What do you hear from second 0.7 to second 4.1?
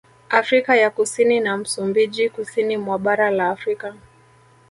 ya Kusini na Msumbiji Kusini mwa Bara la Afrika